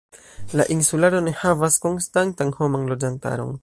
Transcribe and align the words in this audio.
La 0.59 0.65
insularo 0.75 1.21
ne 1.27 1.35
havas 1.43 1.79
konstantan 1.87 2.59
homan 2.61 2.93
loĝantaron. 2.95 3.59